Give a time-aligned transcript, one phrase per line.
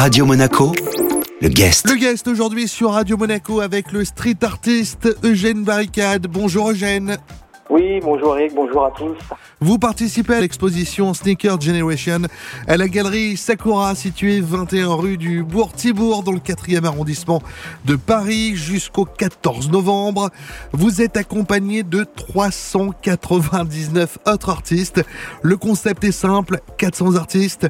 [0.00, 0.72] Radio Monaco,
[1.42, 1.86] le guest.
[1.86, 6.26] Le guest aujourd'hui sur Radio Monaco avec le street artiste Eugène Barricade.
[6.26, 7.18] Bonjour Eugène.
[7.68, 9.18] Oui, bonjour Eric, bonjour à tous.
[9.60, 12.22] Vous participez à l'exposition Sneaker Generation
[12.66, 17.42] à la galerie Sakura située 21 rue du Bourg-Thibourg dans le 4e arrondissement
[17.84, 20.30] de Paris jusqu'au 14 novembre.
[20.72, 25.04] Vous êtes accompagné de 399 autres artistes.
[25.42, 27.68] Le concept est simple, 400 artistes,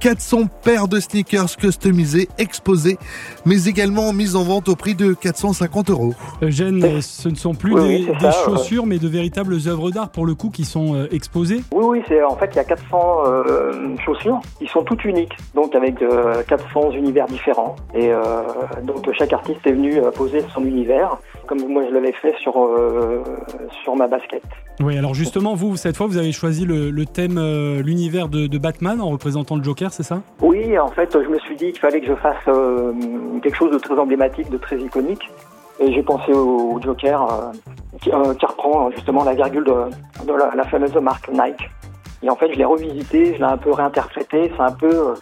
[0.00, 2.98] 400 paires de sneakers customisés, exposés,
[3.44, 6.14] mais également mis en vente au prix de 450 euros.
[6.42, 9.56] Eugène, ce ne sont plus Oui, des, oui, c'est des ça, chaussures, mais de véritables
[9.66, 11.62] œuvres d'art pour le coup qui sont euh, exposées.
[11.72, 14.40] Oui, oui, c'est en fait il y a 400 euh, chaussures.
[14.60, 17.76] Ils sont toutes uniques, donc avec euh, 400 univers différents.
[17.94, 18.42] Et euh,
[18.82, 22.56] donc chaque artiste est venu euh, poser son univers, comme moi je l'avais fait sur
[22.58, 23.22] euh,
[23.84, 24.42] sur ma basket.
[24.82, 28.46] Oui, alors justement, vous, cette fois, vous avez choisi le, le thème, euh, l'univers de,
[28.46, 30.20] de Batman en représentant le Joker, c'est ça?
[30.40, 32.92] Oui, en fait, je me suis dit qu'il fallait que je fasse euh,
[33.42, 35.30] quelque chose de très emblématique, de très iconique.
[35.78, 37.52] Et j'ai pensé au, au Joker euh,
[38.00, 41.70] qui, euh, qui reprend justement la virgule de, de la, la fameuse marque Nike.
[42.22, 44.52] Et en fait, je l'ai revisité, je l'ai un peu réinterprété.
[44.54, 45.14] C'est un peu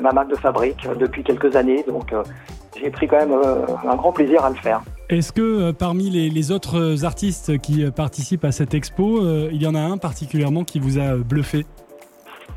[0.00, 1.84] ma marque de fabrique depuis quelques années.
[1.88, 2.12] Donc,
[2.78, 3.32] j'ai pris quand même
[3.88, 4.82] un grand plaisir à le faire.
[5.08, 9.74] Est-ce que parmi les, les autres artistes qui participent à cette expo, il y en
[9.74, 11.64] a un particulièrement qui vous a bluffé?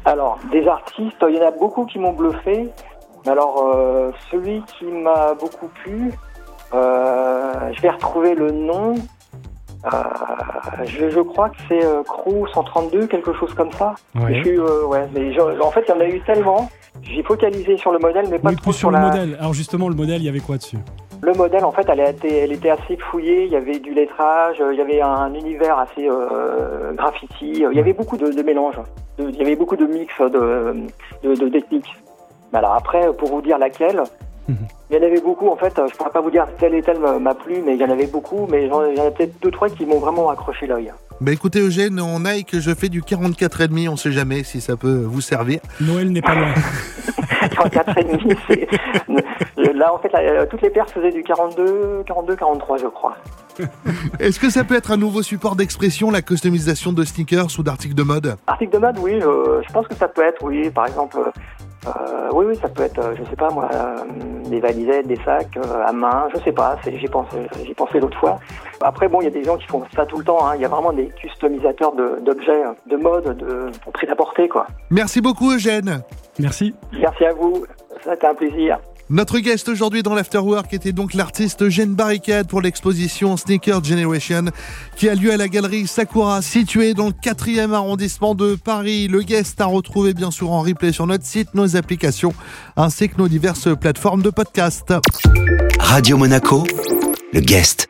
[0.05, 2.69] Alors, des artistes, il y en a beaucoup qui m'ont bluffé.
[3.27, 6.11] Alors, euh, celui qui m'a beaucoup plu,
[6.73, 8.95] euh, je vais retrouver le nom.
[9.85, 9.87] Euh,
[10.85, 13.95] je, je crois que c'est Crew 132, quelque chose comme ça.
[14.15, 14.35] Ouais.
[14.35, 16.69] Je suis, ouais, mais je- en fait, il y en a eu tellement.
[17.01, 19.05] J'ai focalisé sur le modèle, mais pas Oui, trop plus sur le la...
[19.05, 19.37] modèle.
[19.39, 20.77] Alors justement, le modèle, il y avait quoi dessus?
[21.21, 23.45] Le modèle, en fait, elle, a été, elle était assez fouillée.
[23.45, 27.51] Il y avait du lettrage, euh, il y avait un univers assez euh, graffiti.
[27.69, 28.79] Il y avait beaucoup de, de mélanges.
[29.17, 30.73] De- il y avait beaucoup de mix de,
[31.23, 31.93] de, de techniques.
[32.53, 34.01] Mais Alors après, pour vous dire laquelle,
[34.47, 34.55] Mhm.
[34.89, 35.47] il y en avait beaucoup.
[35.49, 37.83] En fait, je pourrais pas vous dire telle et telle m'a- plu, mais il y
[37.85, 38.47] en avait beaucoup.
[38.49, 40.91] Mais il y en a peut-être deux, trois qui m'ont vraiment accroché l'œil.
[41.21, 45.03] Bah écoutez Eugène, en Nike, je fais du 44,5, on sait jamais si ça peut
[45.05, 45.59] vous servir.
[45.81, 46.53] Noël n'est pas loin.
[47.51, 48.67] 44 et demi, c'est...
[49.73, 53.15] Là, en fait, là, toutes les paires faisaient du 42, 42, 43, je crois.
[54.19, 57.95] Est-ce que ça peut être un nouveau support d'expression, la customisation de sneakers ou d'articles
[57.95, 58.35] de mode?
[58.47, 61.17] Article de mode, oui, je, je pense que ça peut être, oui, par exemple,
[61.87, 61.89] euh,
[62.33, 63.97] oui, oui, ça peut être, euh, je sais pas moi, euh,
[64.49, 68.17] des valisettes, des sacs euh, à main, je sais pas, j'y pensé, j'y pensé l'autre
[68.19, 68.39] fois.
[68.81, 70.53] Après, bon, il y a des gens qui font ça tout le temps, hein.
[70.55, 74.67] il y a vraiment des customisateurs de- d'objets, de mode, de prix à porter, quoi.
[74.89, 76.01] Merci beaucoup Eugène.
[76.39, 76.73] Merci.
[76.93, 77.65] Merci à vous,
[78.05, 78.79] ça a été un plaisir.
[79.11, 84.45] Notre guest aujourd'hui dans l'Afterwork était donc l'artiste Eugène Barricade pour l'exposition Sneaker Generation
[84.95, 89.07] qui a lieu à la galerie Sakura située dans le 4e arrondissement de Paris.
[89.07, 92.35] Le guest à retrouver bien sûr en replay sur notre site, nos applications
[92.77, 94.93] ainsi que nos diverses plateformes de podcast.
[95.79, 96.63] Radio Monaco,
[97.33, 97.89] le guest.